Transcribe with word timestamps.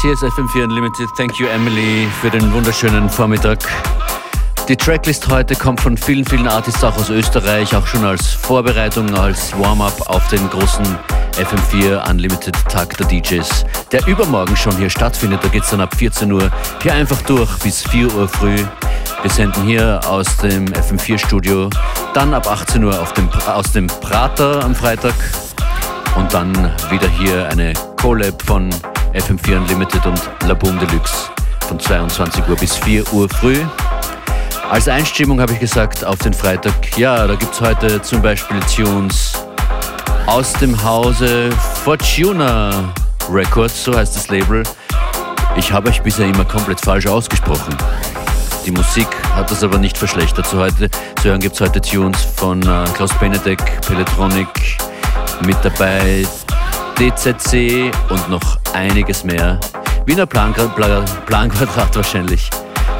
Hier 0.00 0.12
ist 0.12 0.22
FM4 0.22 0.62
Unlimited. 0.62 1.08
Thank 1.16 1.40
you, 1.40 1.48
Emily, 1.48 2.06
für 2.20 2.30
den 2.30 2.52
wunderschönen 2.52 3.10
Vormittag. 3.10 3.58
Die 4.68 4.76
Tracklist 4.76 5.26
heute 5.28 5.56
kommt 5.56 5.80
von 5.80 5.96
vielen, 5.96 6.24
vielen 6.24 6.46
Artists 6.46 6.84
auch 6.84 6.96
aus 6.96 7.10
Österreich, 7.10 7.74
auch 7.74 7.84
schon 7.84 8.04
als 8.04 8.28
Vorbereitung, 8.28 9.12
als 9.16 9.58
Warm-up 9.58 10.08
auf 10.08 10.28
den 10.28 10.48
großen 10.50 10.86
FM4 11.32 12.08
Unlimited 12.08 12.54
Tag 12.68 12.96
der 12.96 13.08
DJs, 13.08 13.66
der 13.90 14.06
übermorgen 14.06 14.56
schon 14.56 14.76
hier 14.76 14.88
stattfindet. 14.88 15.40
Da 15.42 15.48
geht 15.48 15.64
es 15.64 15.70
dann 15.70 15.80
ab 15.80 15.92
14 15.96 16.30
Uhr 16.30 16.48
hier 16.80 16.94
einfach 16.94 17.20
durch 17.22 17.58
bis 17.58 17.82
4 17.88 18.14
Uhr 18.14 18.28
früh. 18.28 18.56
Wir 19.22 19.30
senden 19.30 19.64
hier 19.64 20.00
aus 20.06 20.36
dem 20.36 20.66
FM4 20.66 21.18
Studio, 21.18 21.68
dann 22.14 22.34
ab 22.34 22.46
18 22.48 22.84
Uhr 22.84 23.00
auf 23.00 23.14
dem, 23.14 23.28
aus 23.48 23.72
dem 23.72 23.88
Prater 23.88 24.64
am 24.64 24.76
Freitag 24.76 25.14
und 26.14 26.32
dann 26.32 26.54
wieder 26.88 27.08
hier 27.08 27.48
eine 27.48 27.72
Collab 27.96 28.40
von 28.46 28.70
FM4 29.18 29.56
Unlimited 29.56 30.06
und 30.06 30.20
La 30.46 30.54
Boom 30.54 30.78
Deluxe 30.78 31.30
von 31.66 31.78
22 31.78 32.48
Uhr 32.48 32.56
bis 32.56 32.76
4 32.76 33.12
Uhr 33.12 33.28
früh. 33.28 33.58
Als 34.70 34.86
Einstimmung 34.86 35.40
habe 35.40 35.52
ich 35.52 35.58
gesagt, 35.58 36.04
auf 36.04 36.18
den 36.18 36.32
Freitag, 36.32 36.96
ja, 36.96 37.26
da 37.26 37.34
gibt 37.34 37.52
es 37.52 37.60
heute 37.60 38.00
zum 38.02 38.22
Beispiel 38.22 38.60
Tunes 38.60 39.32
aus 40.26 40.52
dem 40.54 40.80
Hause 40.84 41.50
Fortuna 41.84 42.92
Records, 43.30 43.84
so 43.84 43.96
heißt 43.96 44.14
das 44.14 44.28
Label. 44.28 44.62
Ich 45.56 45.72
habe 45.72 45.88
euch 45.88 46.00
bisher 46.02 46.26
immer 46.26 46.44
komplett 46.44 46.80
falsch 46.80 47.06
ausgesprochen. 47.06 47.76
Die 48.64 48.70
Musik 48.70 49.08
hat 49.34 49.50
das 49.50 49.64
aber 49.64 49.78
nicht 49.78 49.98
verschlechtert. 49.98 50.46
So 50.46 50.58
heute, 50.58 50.90
zu 51.22 51.28
hören 51.28 51.40
gibt 51.40 51.54
es 51.54 51.60
heute 51.60 51.80
Tunes 51.80 52.22
von 52.36 52.62
äh, 52.62 52.84
Klaus 52.94 53.12
Benedek, 53.14 53.80
Peletronic, 53.80 54.48
mit 55.44 55.56
dabei 55.62 56.26
DZC 56.98 57.92
und 58.10 58.28
noch 58.28 58.58
einiges 58.74 59.22
mehr. 59.22 59.60
Wiener 60.04 60.26
Planquadrat 60.26 61.26
Plan, 61.26 61.50
wahrscheinlich. 61.94 62.50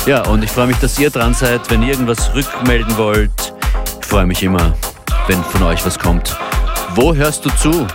Ja, 0.07 0.25
und 0.29 0.45
ich 0.45 0.51
freue 0.53 0.69
mich, 0.69 0.77
dass 0.79 1.01
ihr 1.01 1.11
dran 1.11 1.35
seid. 1.35 1.69
Wenn 1.69 1.83
ihr 1.83 1.91
irgendwas 1.91 2.33
rückmelden 2.33 2.97
wollt, 2.97 3.53
ich 4.01 4.07
freue 4.07 4.25
mich 4.25 4.41
immer, 4.45 4.73
wenn 5.27 5.43
von 5.43 5.65
euch 5.65 5.85
was 5.85 5.99
kommt. 5.99 6.37
Wo 6.95 7.13
hörst 7.13 7.45
du 7.45 7.51
zu? 7.57 7.89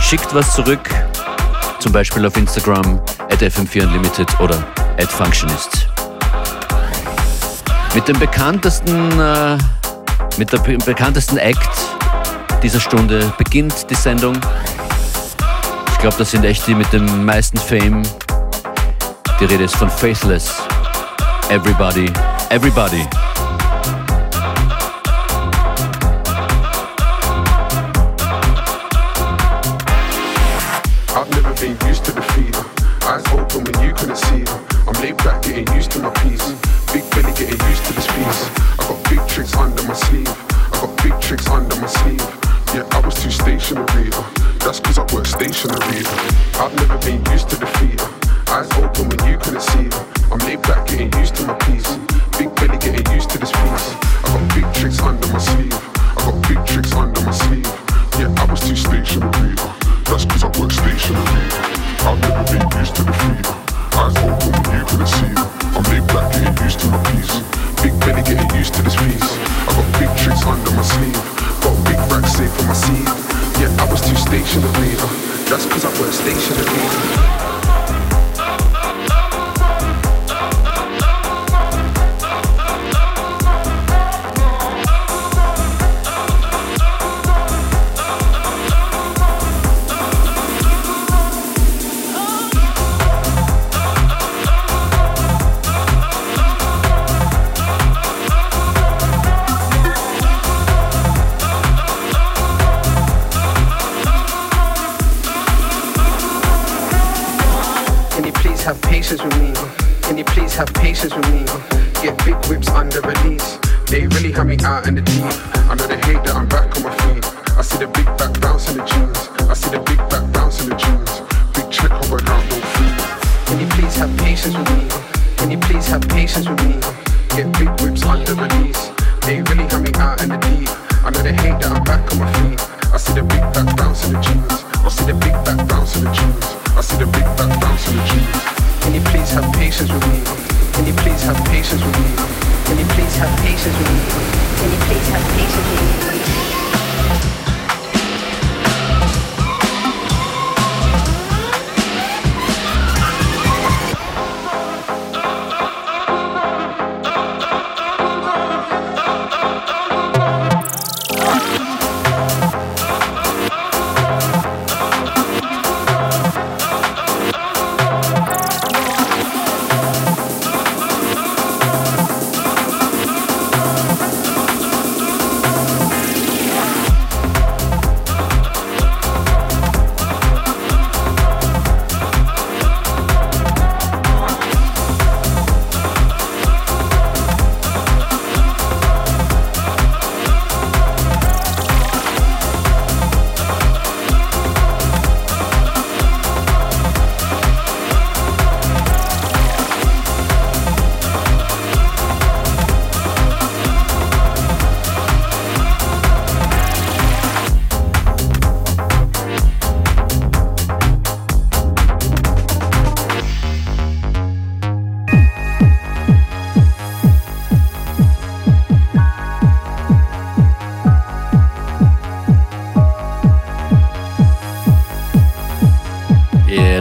Schickt 0.00 0.34
was 0.34 0.54
zurück, 0.54 0.90
zum 1.78 1.92
Beispiel 1.92 2.26
auf 2.26 2.36
Instagram 2.36 3.00
at 3.30 3.40
fm4 3.40 3.84
unlimited 3.84 4.40
oder 4.40 4.56
at 5.00 5.12
functionist. 5.12 5.86
Mit 7.94 8.08
dem 8.08 8.18
bekanntesten, 8.18 9.20
äh, 9.20 9.58
mit 10.38 10.52
der 10.52 10.58
bekanntesten 10.58 11.36
Act 11.36 11.97
dieser 12.62 12.80
Stunde 12.80 13.32
beginnt 13.38 13.88
die 13.90 13.94
Sendung. 13.94 14.36
Ich 15.92 15.98
glaube, 15.98 16.16
das 16.18 16.30
sind 16.30 16.44
echt 16.44 16.66
die 16.66 16.74
mit 16.74 16.92
dem 16.92 17.24
meisten 17.24 17.58
Fame. 17.58 18.02
Die 19.40 19.44
Rede 19.44 19.64
ist 19.64 19.76
von 19.76 19.90
Faithless. 19.90 20.52
Everybody, 21.50 22.10
everybody. 22.50 23.06
I've 31.14 31.30
never 31.30 31.54
been 31.54 31.76
used 31.88 32.04
to 32.04 32.12
the 32.12 32.22
fever. 32.32 32.64
Eyes 33.02 33.24
open 33.32 33.64
when 33.64 33.82
you 33.82 33.92
couldn't 33.94 34.16
see. 34.16 34.44
I'm 34.86 35.00
laid 35.02 35.16
back, 35.18 35.42
getting 35.42 35.66
used 35.74 35.90
to 35.92 36.00
my 36.00 36.10
peace. 36.22 36.52
Big 36.92 37.08
belly, 37.10 37.32
getting 37.34 37.60
used 37.68 37.84
to 37.86 37.92
this 37.94 38.06
piece. 38.06 38.67
Stationary. 43.68 44.10
Uh, 44.12 44.30
that's 44.60 44.80
cause 44.80 44.98
I 44.98 45.14
work 45.14 45.26
stationary. 45.26 46.02
Uh, 46.06 46.64
I've 46.64 46.74
never 46.76 46.98
been 46.98 47.24
used 47.32 47.50
to 47.50 47.56
the 47.56 47.66
fever. 47.78 48.08
Eyes 48.48 48.70
open 48.78 49.08
when 49.08 49.30
you 49.30 49.38
couldn't 49.38 49.60
see. 49.60 49.88
I'm 50.32 50.38
laid 50.38 50.62
back, 50.62 50.86
getting 50.86 51.12
used 51.20 51.36
to 51.36 51.46
my 51.46 51.57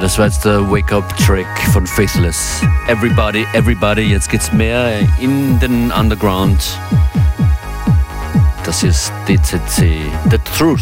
Das 0.07 0.17
war 0.17 0.25
jetzt 0.27 0.45
der 0.45 0.71
Wake-up-Track 0.71 1.59
von 1.73 1.85
Faithless. 1.85 2.61
Everybody, 2.87 3.45
everybody, 3.51 4.03
jetzt 4.03 4.29
geht's 4.29 4.53
mehr 4.53 4.99
in 5.19 5.59
den 5.59 5.91
Underground. 5.91 6.79
Das 8.63 8.83
ist 8.83 9.11
DCC, 9.27 9.99
The 10.31 10.37
Truth. 10.57 10.79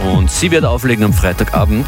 Und 0.00 0.30
sie 0.30 0.50
wird 0.50 0.66
auflegen 0.66 1.02
am 1.02 1.14
Freitagabend. 1.14 1.86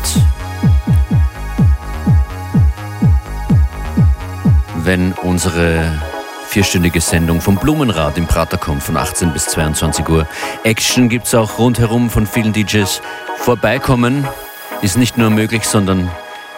Wenn 4.85 5.13
unsere 5.13 6.01
vierstündige 6.49 7.03
Sendung 7.03 7.43
vom 7.43 7.57
Blumenrad 7.57 8.17
im 8.17 8.27
Prater 8.27 8.57
kommt 8.57 8.83
von 8.83 8.97
18 8.97 9.35
bis 9.35 9.49
22 9.49 10.09
Uhr. 10.09 10.27
Action 10.65 11.11
gibt's 11.11 11.35
auch 11.35 11.59
rundherum 11.59 12.09
von 12.09 12.27
vielen 12.27 12.55
DJs. 12.55 13.03
Vorbeikommen 13.37 14.27
ist 14.87 14.97
nicht 14.97 15.19
nur 15.19 15.31
möglich, 15.31 15.65
sondern 15.65 16.09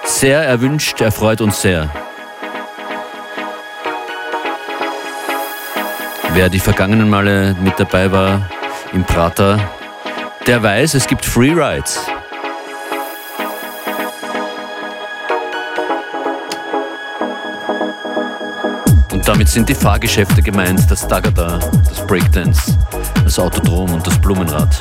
sehr 0.04 0.42
erwünscht, 0.42 1.00
erfreut 1.00 1.40
uns 1.40 1.62
sehr. 1.62 1.88
Wer 6.34 6.50
die 6.50 6.60
vergangenen 6.60 7.08
Male 7.08 7.56
mit 7.58 7.80
dabei 7.80 8.12
war 8.12 8.42
im 8.92 9.02
Prater, 9.04 9.58
der 10.46 10.62
weiß, 10.62 10.92
es 10.92 11.06
gibt 11.06 11.24
Free 11.24 11.52
Rides. 11.52 12.04
Und 19.10 19.26
damit 19.26 19.48
sind 19.48 19.70
die 19.70 19.74
Fahrgeschäfte 19.74 20.42
gemeint, 20.42 20.90
das 20.90 21.08
Dagada, 21.08 21.58
das 21.88 22.06
Breakdance, 22.06 22.76
das 23.24 23.38
Autodrom 23.38 23.94
und 23.94 24.06
das 24.06 24.18
Blumenrad. 24.20 24.78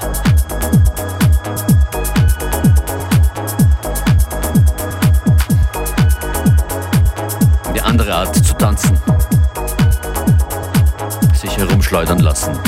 Sich 11.97 12.07
herumschleudern 12.09 12.19
lassen. 12.19 12.59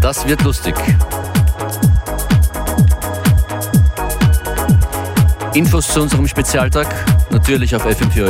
Das 0.00 0.26
wird 0.26 0.42
lustig. 0.42 0.74
Infos 5.54 5.88
zu 5.88 6.02
unserem 6.02 6.28
Spezialtag 6.28 6.86
natürlich 7.30 7.74
auf 7.74 7.86
fm4 7.86 8.28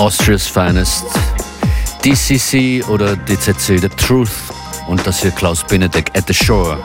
Austria's 0.00 0.46
Finest. 0.46 1.04
DCC 2.02 2.82
oder 2.88 3.16
DZC 3.16 3.78
The 3.78 3.88
Truth 3.90 4.30
und 4.88 5.06
das 5.06 5.20
hier 5.20 5.30
Klaus 5.30 5.62
Benedek 5.62 6.10
at 6.16 6.26
the 6.26 6.32
Shore. 6.32 6.78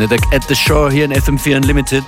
Benedek 0.00 0.32
at 0.32 0.42
the 0.48 0.54
Shore 0.54 0.90
hier 0.90 1.04
in 1.04 1.12
FM4 1.12 1.56
Unlimited. 1.56 2.04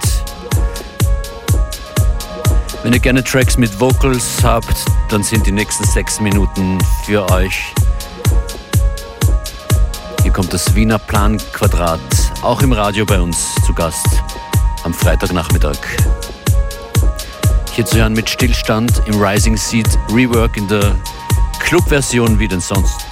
Wenn 2.83 2.95
ihr 2.95 2.99
gerne 2.99 3.23
Tracks 3.23 3.59
mit 3.59 3.79
Vocals 3.79 4.43
habt, 4.43 4.87
dann 5.11 5.23
sind 5.23 5.47
die 5.47 5.53
nächsten 5.53 5.85
sechs 5.85 6.19
Minuten 6.19 6.79
für 7.05 7.31
euch. 7.31 7.75
Hier 10.23 10.33
kommt 10.33 10.55
das 10.55 10.75
Wiener 10.75 10.99
Planquadrat, 10.99 12.01
auch 12.41 12.63
im 12.63 12.73
Radio 12.73 13.05
bei 13.05 13.21
uns 13.21 13.55
zu 13.67 13.75
Gast 13.75 14.23
am 14.85 14.95
Freitagnachmittag. 14.95 15.77
Hier 17.73 17.85
zu 17.85 17.99
hören 17.99 18.15
mit 18.15 18.31
Stillstand 18.31 19.03
im 19.05 19.23
Rising 19.23 19.59
Seed 19.59 19.99
Rework 20.11 20.57
in 20.57 20.67
der 20.67 20.97
Clubversion 21.59 22.39
wie 22.39 22.49
denn 22.49 22.61
sonst. 22.61 23.12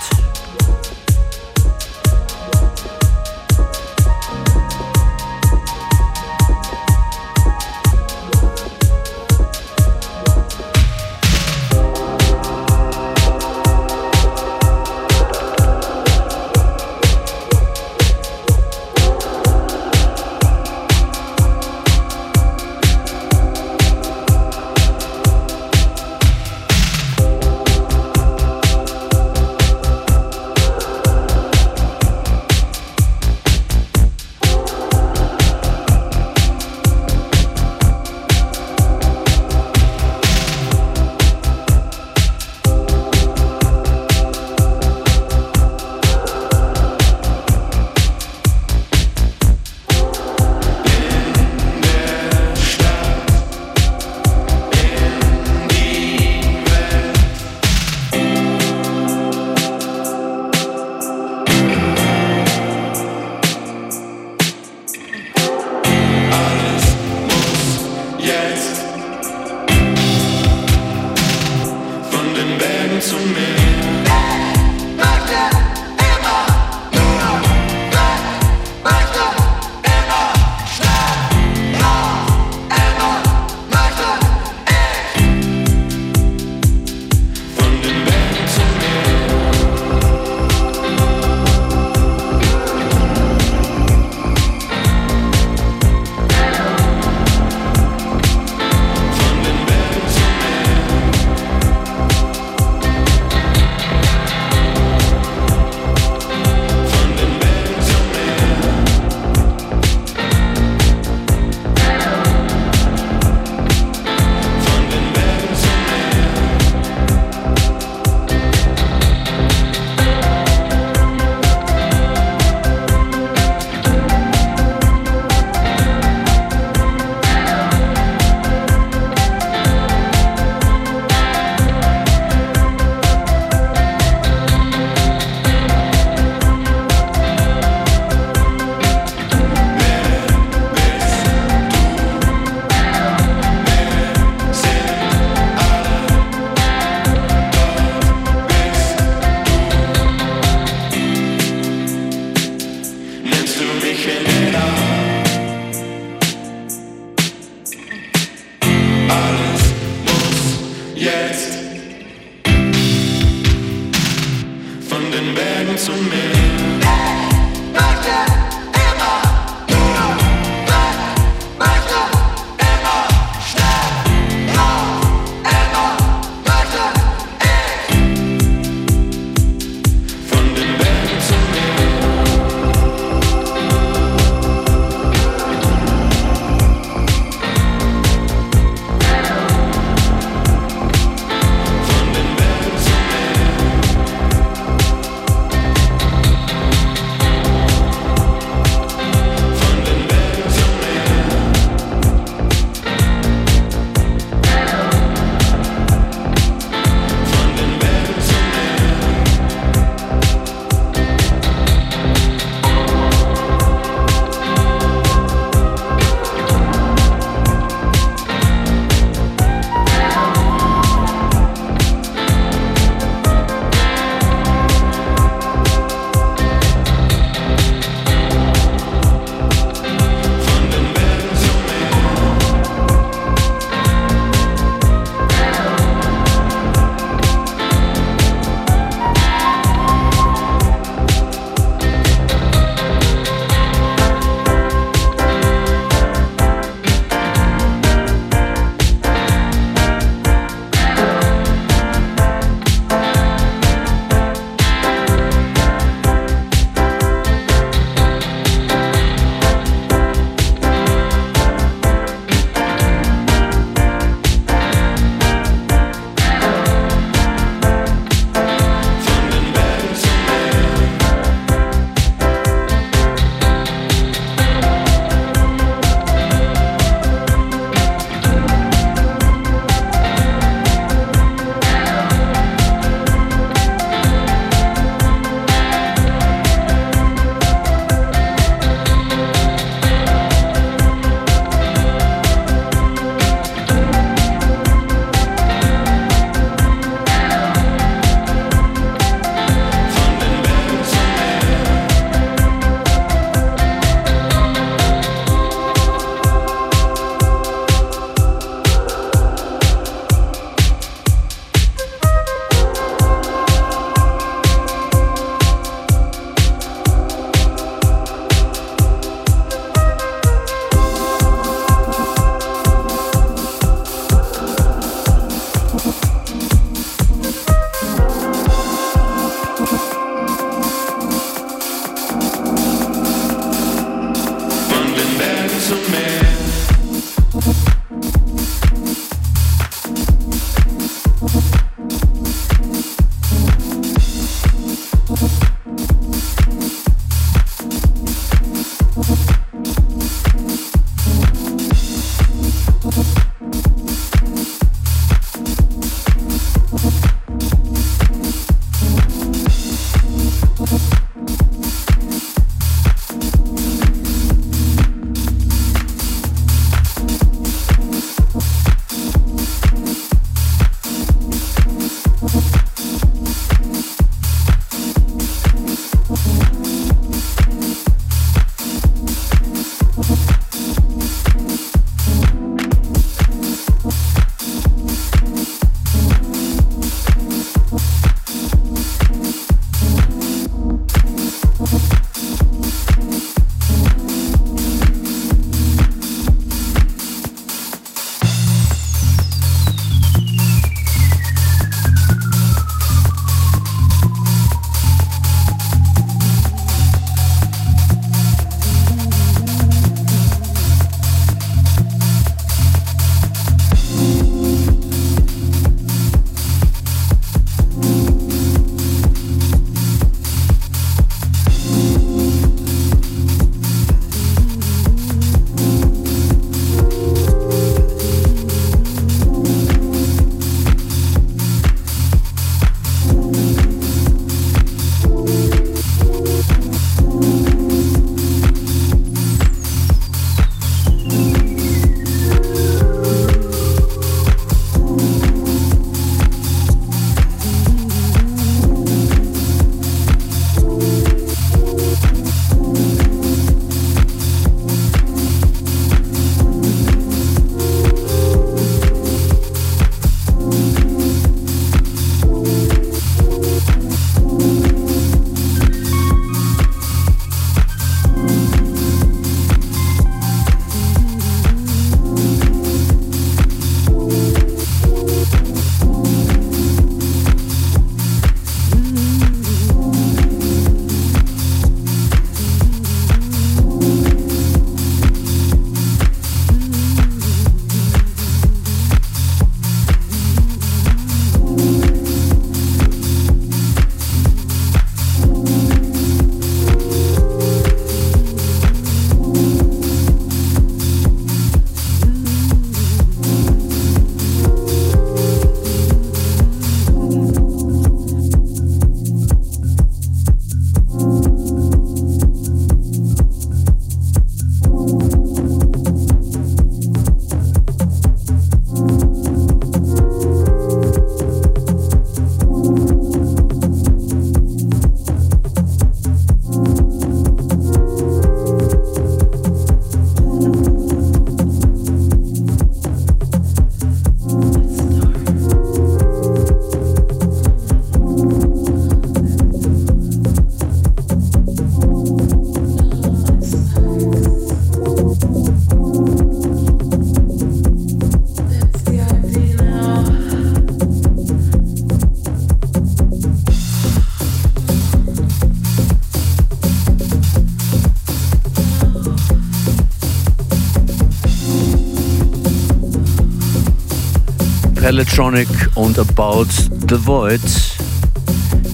Palatronic 564.91 565.47
und 565.77 566.01
About 566.01 566.49
the 566.89 567.07
Void 567.07 567.41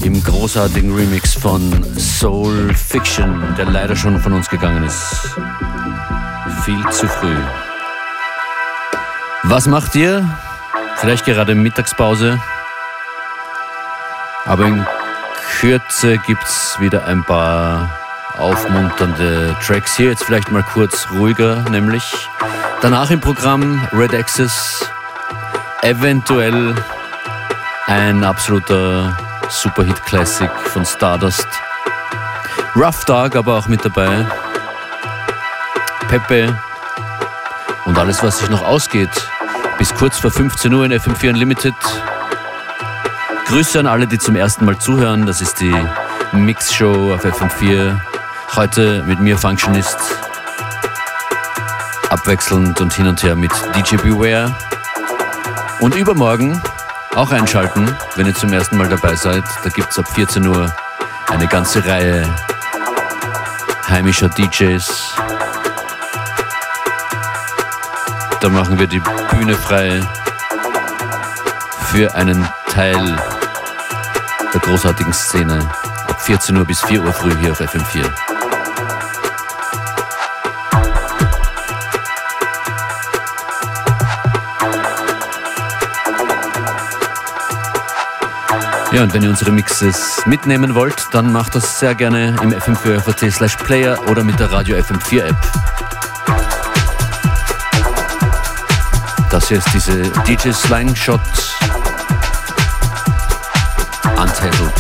im 0.03 0.25
großartigen 0.25 0.97
Remix 0.97 1.35
von 1.35 1.61
Soul 1.99 2.73
Fiction, 2.75 3.55
der 3.59 3.67
leider 3.67 3.95
schon 3.95 4.19
von 4.19 4.33
uns 4.33 4.49
gegangen 4.49 4.83
ist. 4.85 5.29
Viel 6.65 6.83
zu 6.89 7.07
früh. 7.07 7.37
Was 9.43 9.67
macht 9.67 9.95
ihr? 9.95 10.27
Vielleicht 10.97 11.27
gerade 11.27 11.55
Mittagspause. 11.55 12.41
Aber 14.47 14.65
in 14.65 14.87
Kürze 15.61 16.17
gibt 16.17 16.45
es 16.45 16.79
wieder 16.81 17.05
ein 17.05 17.25
paar 17.25 17.91
aufmunternde 18.39 19.55
Tracks 19.63 19.99
hier. 19.99 20.09
Jetzt 20.13 20.25
vielleicht 20.25 20.51
mal 20.51 20.63
kurz 20.63 21.09
ruhiger, 21.13 21.69
nämlich 21.69 22.27
danach 22.81 23.11
im 23.11 23.21
Programm 23.21 23.87
Red 23.93 24.15
Access 24.15 24.91
eventuell 25.83 26.75
ein 27.87 28.25
absoluter 28.25 29.17
Superhit-Classic 29.49 30.51
von 30.51 30.85
Stardust. 30.85 31.47
Rough 32.75 33.05
Dog 33.05 33.37
aber 33.37 33.55
auch 33.55 33.69
mit 33.69 33.85
dabei. 33.85 34.27
Pepe 36.09 36.55
und 37.85 37.99
alles, 37.99 38.23
was 38.23 38.39
sich 38.39 38.51
noch 38.51 38.65
ausgeht. 38.65 39.11
Bis 39.79 39.95
kurz 39.95 40.19
vor 40.19 40.31
15 40.31 40.73
Uhr 40.73 40.85
in 40.85 40.93
FM4 40.93 41.31
Unlimited. 41.31 41.75
Grüße 43.47 43.79
an 43.79 43.87
alle, 43.87 44.07
die 44.07 44.19
zum 44.19 44.35
ersten 44.35 44.65
Mal 44.65 44.79
zuhören. 44.79 45.27
Das 45.27 45.41
ist 45.41 45.61
die 45.61 45.75
Mix-Show 46.33 47.15
auf 47.15 47.25
FM4. 47.25 47.99
Heute 48.57 49.05
mit 49.07 49.21
mir 49.21 49.39
Functionist. 49.39 49.99
Abwechselnd 52.09 52.81
und 52.81 52.93
hin 52.93 53.07
und 53.07 53.23
her 53.23 53.37
mit 53.37 53.53
DJ 53.75 53.97
Beware. 53.97 54.55
Und 55.81 55.95
übermorgen 55.95 56.61
auch 57.15 57.33
einschalten, 57.33 57.95
wenn 58.15 58.27
ihr 58.27 58.35
zum 58.35 58.53
ersten 58.53 58.77
Mal 58.77 58.89
dabei 58.89 59.15
seid. 59.15 59.45
Da 59.65 59.71
gibt 59.71 59.91
es 59.91 59.99
ab 59.99 60.09
14 60.09 60.47
Uhr 60.47 60.75
eine 61.29 61.47
ganze 61.47 61.85
Reihe 61.85 62.29
heimischer 63.89 64.29
DJs. 64.29 65.15
Da 68.41 68.49
machen 68.49 68.79
wir 68.79 68.87
die 68.87 69.03
Bühne 69.31 69.55
frei 69.55 70.01
für 71.93 72.15
einen 72.15 72.47
Teil 72.71 73.17
der 74.53 74.61
großartigen 74.61 75.13
Szene. 75.13 75.59
Ab 76.09 76.21
14 76.21 76.57
Uhr 76.57 76.65
bis 76.65 76.83
4 76.83 77.03
Uhr 77.03 77.13
früh 77.13 77.35
hier 77.41 77.53
auf 77.53 77.61
FM4. 77.61 78.26
Ja, 88.97 89.03
und 89.03 89.13
wenn 89.13 89.23
ihr 89.23 89.29
unsere 89.29 89.53
Mixes 89.53 90.23
mitnehmen 90.25 90.75
wollt, 90.75 91.09
dann 91.11 91.31
macht 91.31 91.55
das 91.55 91.81
sehr 91.81 91.95
gerne 91.95 92.35
im 92.43 92.51
fm4 92.51 93.31
slash 93.31 93.55
player 93.57 93.99
oder 94.09 94.25
mit 94.25 94.41
der 94.41 94.51
Radio 94.51 94.75
FM4 94.79 95.21
App. 95.21 95.37
Das 99.31 99.49
hier 99.49 99.59
ist 99.59 99.69
diese 99.75 100.01
DJ 100.27 100.51
Slangshot 100.51 101.21
Untitled 104.17 104.73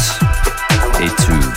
A2. 0.94 1.56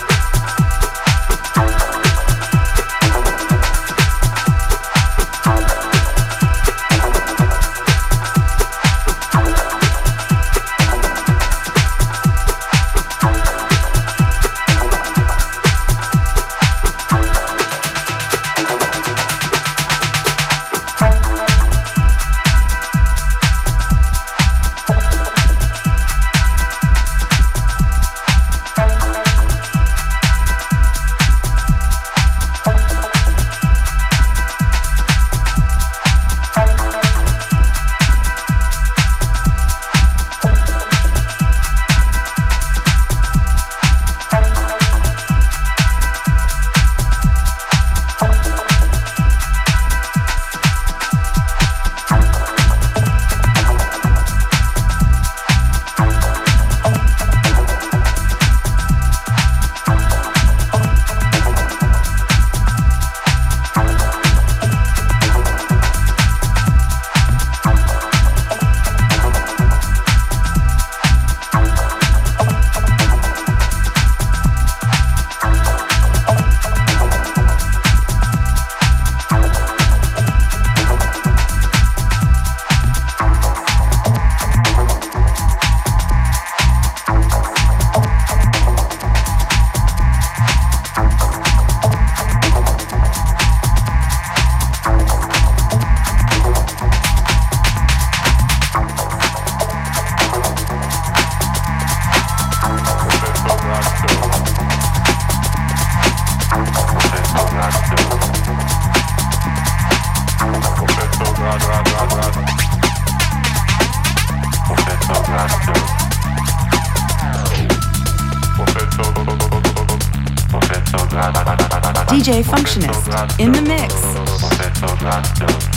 DJ 122.09 122.43
Functionist 122.43 123.39
in 123.39 123.51
the 123.51 123.61
mix. 123.61 125.68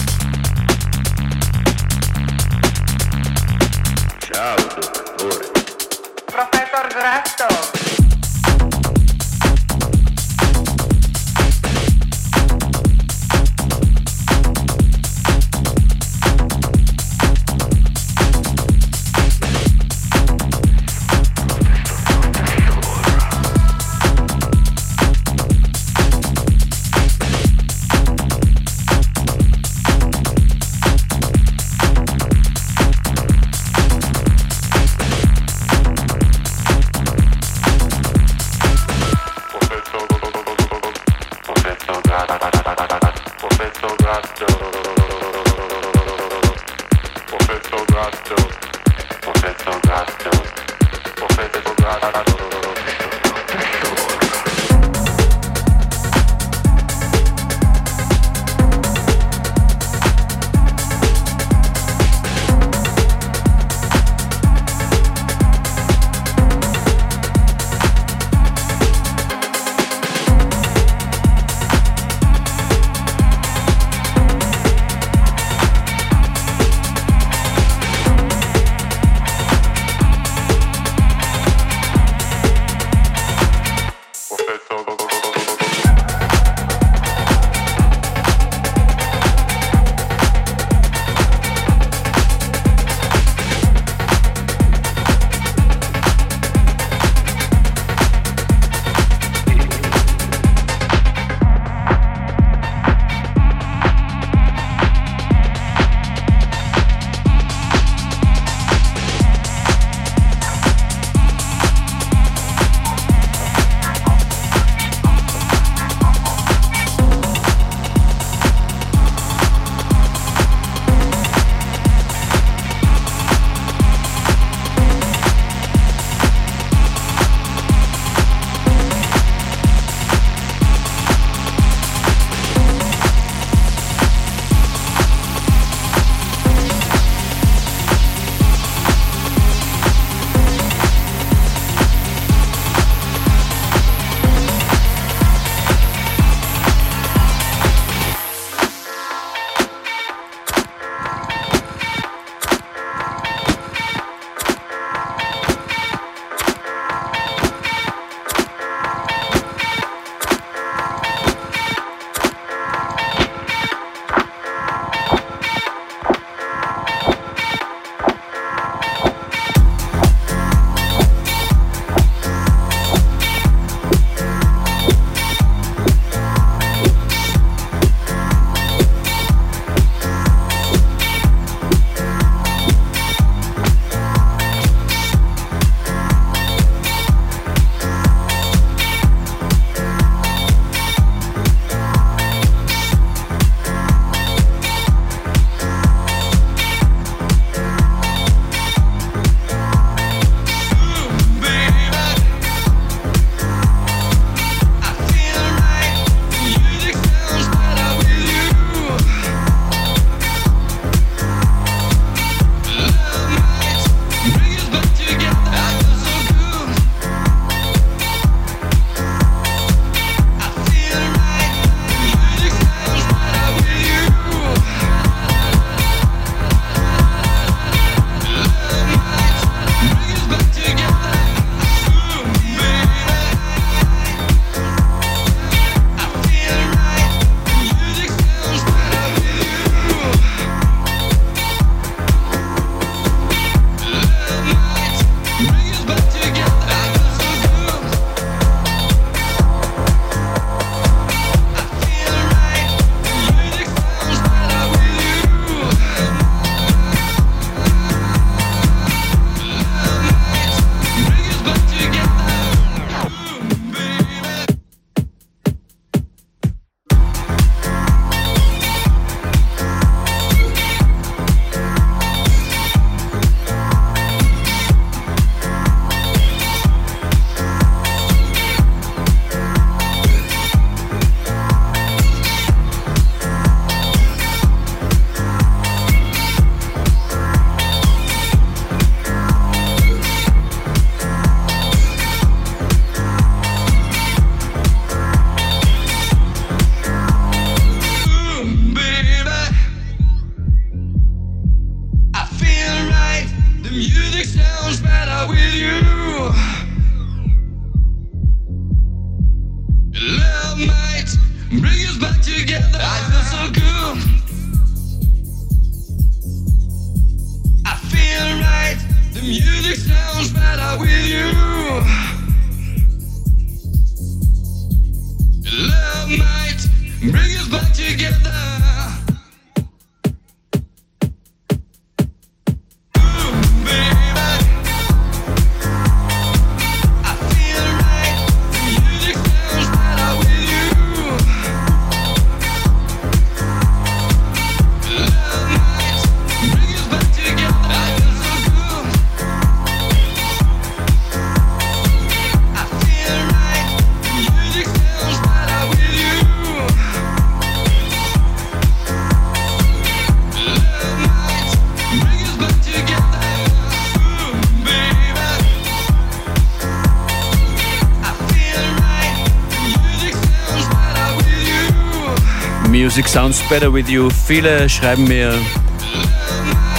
Better 373.53 373.71
With 373.71 373.91
You. 373.91 374.09
Viele 374.09 374.67
schreiben 374.67 375.05
mir, 375.05 375.35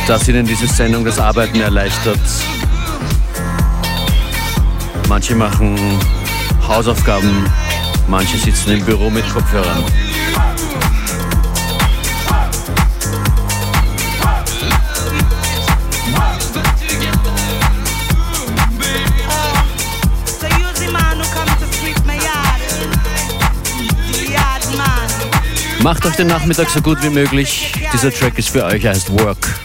dass 0.07 0.27
ihnen 0.27 0.43
diese 0.43 0.65
Sendung 0.65 1.05
das 1.05 1.19
Arbeiten 1.19 1.61
erleichtert. 1.61 2.17
Manche 5.07 5.35
machen 5.35 5.77
Hausaufgaben, 6.67 7.45
manche 8.07 8.39
sitzen 8.39 8.71
im 8.71 8.83
Büro 8.83 9.11
mit 9.11 9.23
Kopfhörern. 9.31 9.83
Macht 25.83 26.05
euch 26.05 26.15
den 26.15 26.27
Nachmittag 26.27 26.69
so 26.69 26.81
gut 26.81 27.03
wie 27.03 27.09
möglich. 27.09 27.73
Dieser 27.91 28.09
Track 28.09 28.39
ist 28.39 28.51
für 28.51 28.63
euch, 28.63 28.85
er 28.85 28.91
heißt 28.91 29.11
Work. 29.19 29.62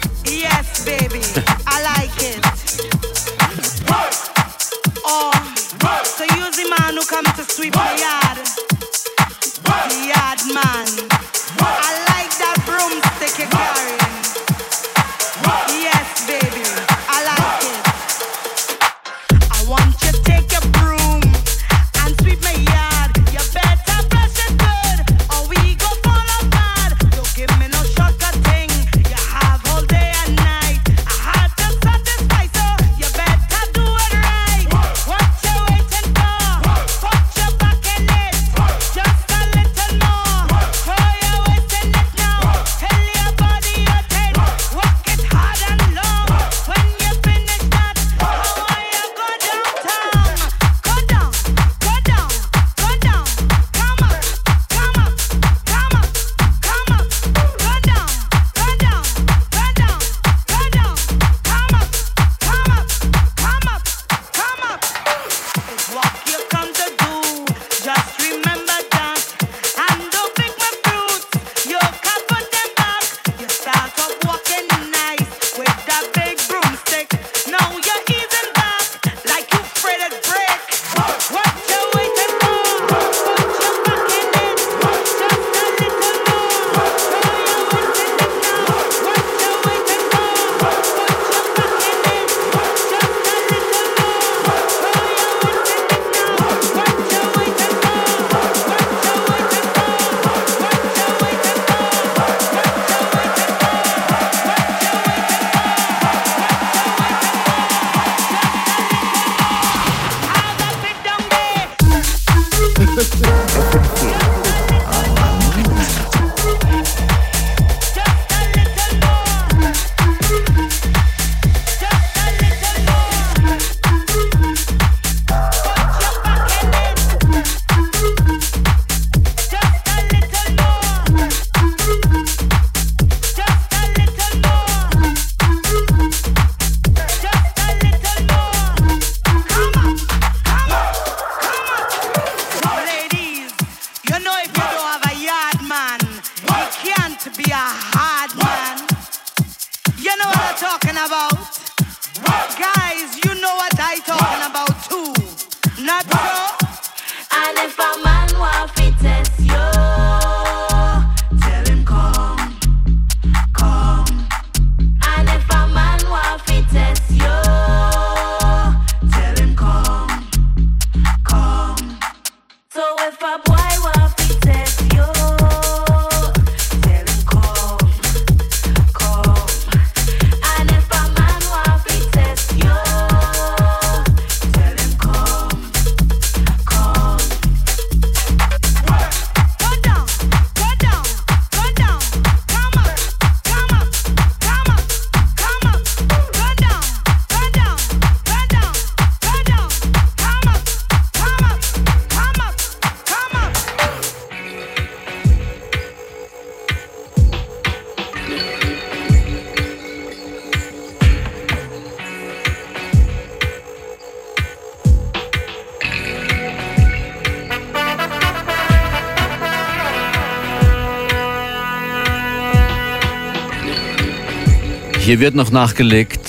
Hier 225.09 225.19
wird 225.19 225.33
noch 225.33 225.49
nachgelegt. 225.49 226.21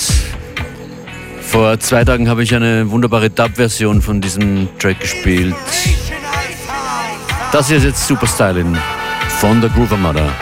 Vor 1.43 1.79
zwei 1.81 2.03
Tagen 2.03 2.31
habe 2.31 2.43
ich 2.43 2.55
eine 2.55 2.91
wunderbare 2.91 3.29
Dub-Version 3.29 4.01
von 4.01 4.23
diesem 4.23 4.71
Track 4.79 5.01
gespielt. 5.01 5.55
Das 7.53 7.69
hier 7.69 7.77
ist 7.77 7.85
jetzt 7.85 8.07
Super 8.09 8.27
Stylin 8.27 8.79
von 9.39 9.61
der 9.61 9.69
Groover 9.69 9.99
Mother. 9.99 10.33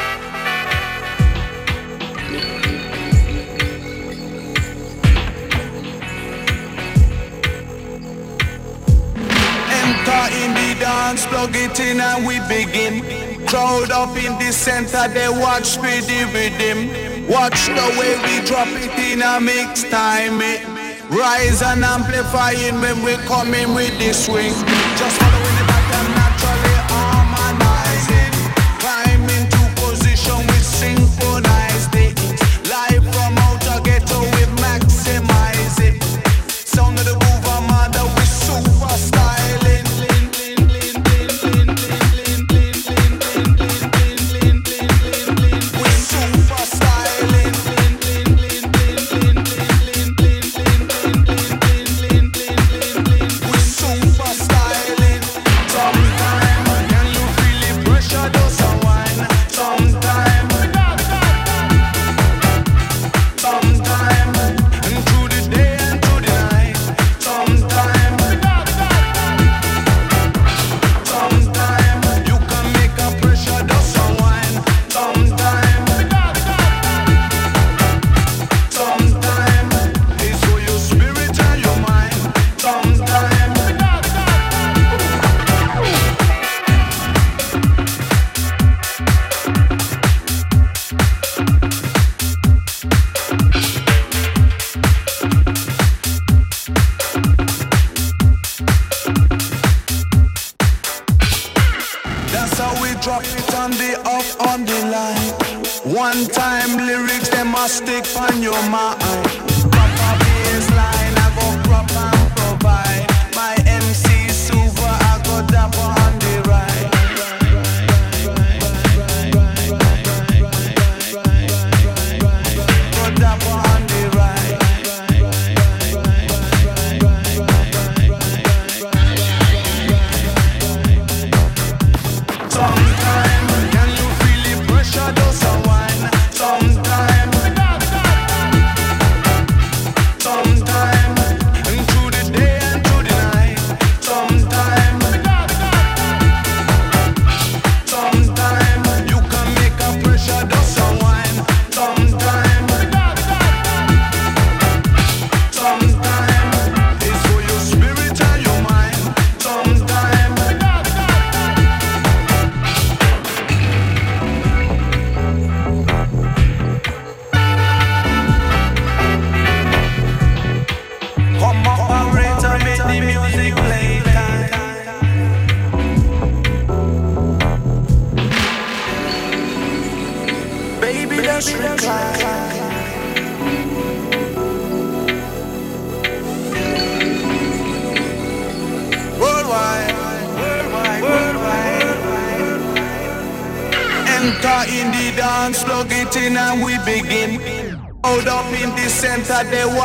plug 11.30 11.56
it 11.56 11.80
in 11.80 12.00
and 12.00 12.24
we 12.24 12.38
begin. 12.46 13.02
Crowd 13.46 13.90
up 13.90 14.16
in 14.16 14.38
the 14.38 14.52
center, 14.52 15.08
they 15.08 15.28
watch 15.28 15.76
me 15.82 16.00
dividend. 16.06 17.07
Watch 17.28 17.66
the 17.66 17.94
way 18.00 18.16
we 18.24 18.46
drop 18.46 18.68
it 18.68 18.90
in 18.98 19.20
a 19.20 19.38
mix 19.38 19.84
time. 19.90 20.40
It 20.40 20.64
rise 21.10 21.60
and 21.60 21.84
amplifying 21.84 22.80
when 22.80 23.02
we 23.04 23.16
coming 23.26 23.74
with 23.74 23.98
this 23.98 24.24
swing. 24.24 24.54
Just 24.96 25.27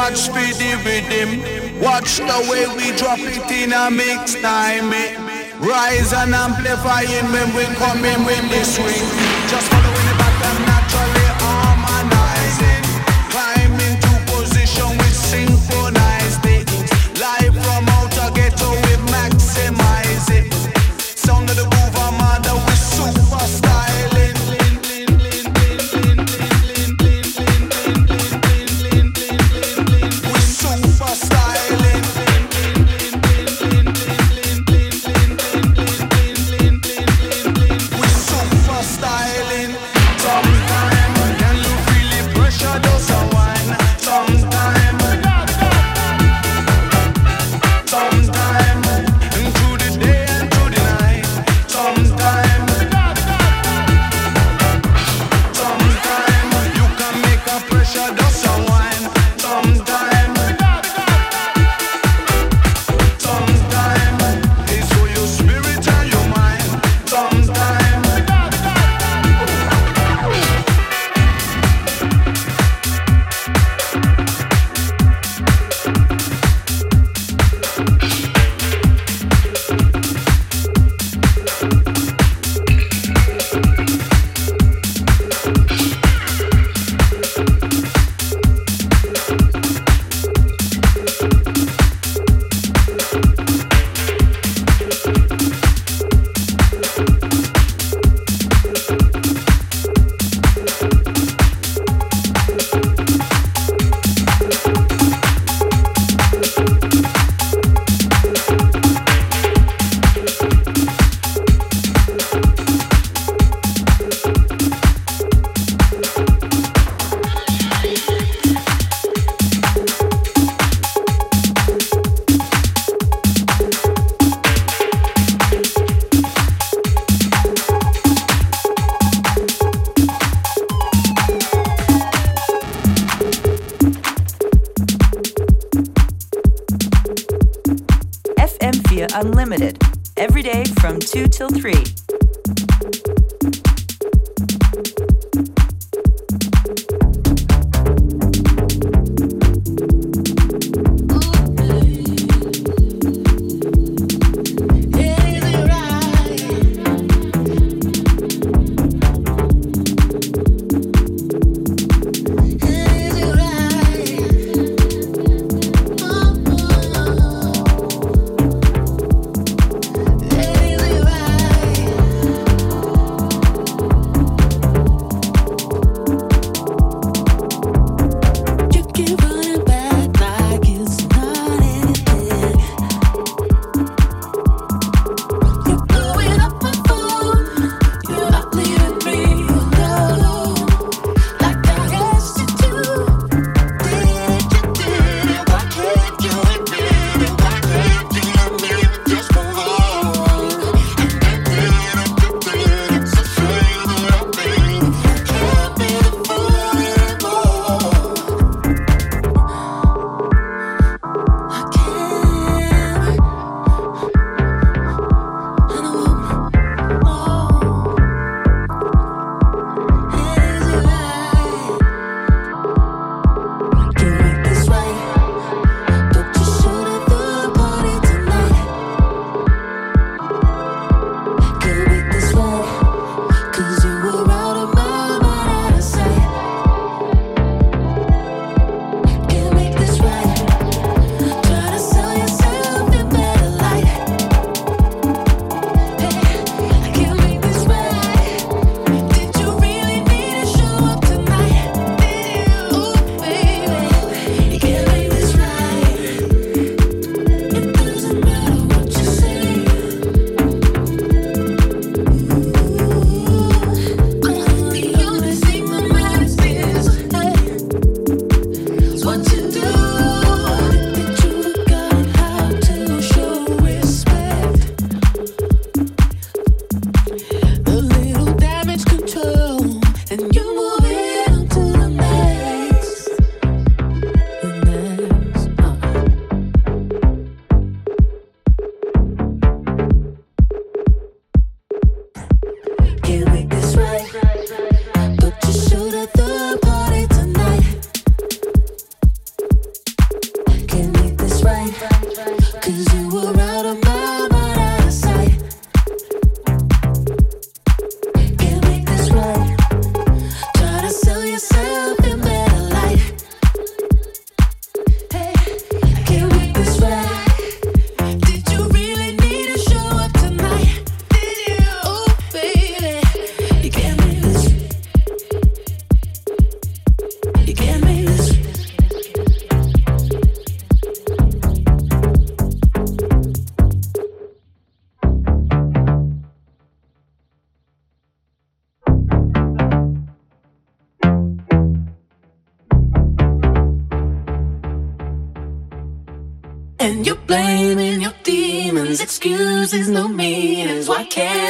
watch 0.04 0.28
the 0.28 0.70
rhythm. 0.84 1.80
Watch 1.82 2.18
the 2.18 2.40
way 2.52 2.68
we 2.76 2.96
drop 2.98 3.20
it 3.20 3.50
in 3.52 3.72
a 3.72 3.90
mix 3.90 4.36
time. 4.36 4.92
It. 4.92 5.18
Rise 5.62 6.12
and 6.12 6.36
amplify 6.36 7.04
it, 7.04 7.24
when 7.32 7.56
we 7.56 7.64
come 7.76 8.04
in 8.04 8.26
with 8.26 8.50
the 8.52 8.64
swing. 8.66 9.23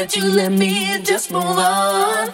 Can't 0.04 0.18
you 0.18 0.32
let 0.32 0.52
me 0.52 1.02
just 1.02 1.32
move 1.32 1.46
on? 1.46 2.28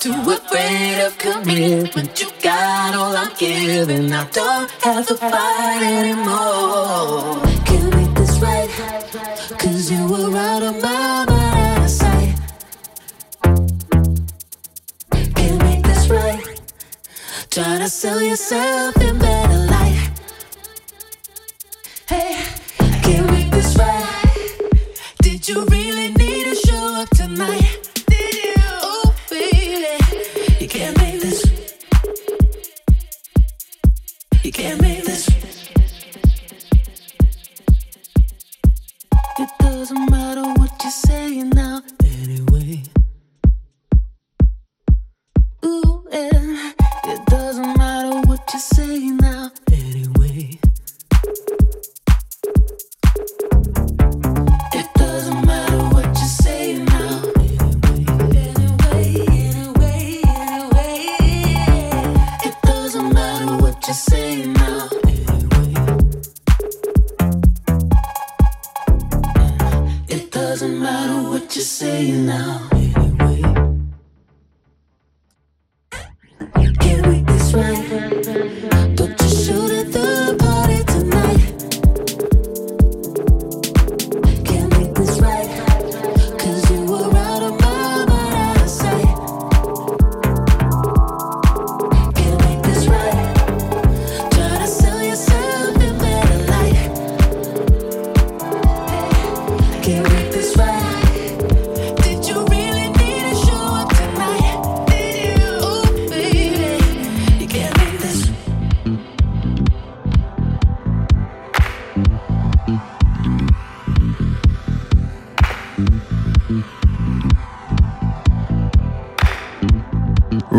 Too 0.00 0.12
afraid 0.26 1.06
of 1.06 1.16
commitment. 1.16 2.20
You 2.20 2.28
got 2.42 2.96
all 2.96 3.16
I'm 3.16 3.32
giving. 3.38 4.12
I 4.12 4.24
don't 4.30 4.68
have 4.82 5.06
to 5.06 5.14
fight 5.14 5.82
anymore. 5.84 7.40
Can't 7.64 7.94
make 7.94 8.12
this 8.16 8.40
right. 8.40 8.68
Cause 9.56 9.88
you 9.88 10.04
were 10.08 10.36
out 10.36 10.64
of 10.64 10.82
my 10.82 11.26
mind, 11.28 11.30
out 11.30 11.88
sight. 11.88 12.34
Can't 15.12 15.62
make 15.62 15.84
this 15.84 16.08
right. 16.10 16.60
Trying 17.50 17.82
to 17.82 17.88
sell 17.88 18.20
yourself 18.20 18.96
in 19.00 19.16
better 19.20 19.35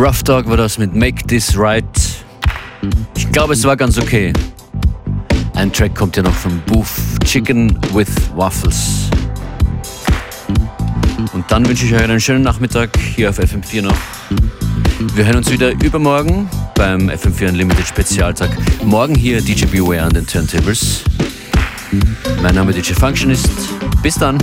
Rough 0.08 0.24
Dog 0.24 0.48
war 0.48 0.56
das 0.56 0.78
mit 0.78 0.96
Make 0.96 1.28
This 1.28 1.58
Right. 1.58 1.84
Ich 3.18 3.30
glaube, 3.34 3.52
es 3.52 3.66
war 3.66 3.76
ganz 3.76 3.98
okay. 3.98 4.32
Ein 5.54 5.74
Track 5.74 5.96
kommt 5.96 6.16
ja 6.16 6.24
noch 6.24 6.34
von 6.34 6.62
Booth, 6.66 6.88
Chicken 7.26 7.78
with 7.94 8.08
Waffles. 8.34 9.10
Und 11.34 11.44
dann 11.50 11.68
wünsche 11.68 11.86
ich 11.86 11.94
euch 11.94 12.02
einen 12.02 12.22
schönen 12.22 12.42
Nachmittag 12.42 12.98
hier 12.98 13.32
auf 13.32 13.38
FM4 13.38 13.82
noch. 13.82 13.98
Wir 15.14 15.26
hören 15.26 15.40
uns 15.40 15.52
wieder 15.52 15.72
übermorgen 15.84 16.50
beim 16.76 17.10
FM4 17.10 17.50
Unlimited 17.50 17.86
Spezialtag. 17.86 18.52
Morgen 18.86 19.14
hier 19.14 19.42
DJ 19.42 19.66
Beware 19.66 20.04
an 20.04 20.14
den 20.14 20.26
Turntables. 20.26 21.04
Mein 22.42 22.56
Name 22.56 22.72
DJ 22.72 22.94
Functionist. 22.94 23.50
Bis 24.02 24.16
dann. 24.16 24.38